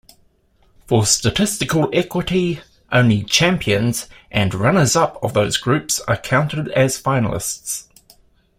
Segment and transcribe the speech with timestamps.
[0.87, 2.59] For statistical equity,
[2.91, 7.85] only champions and runners-up of those groups are counted as finalists.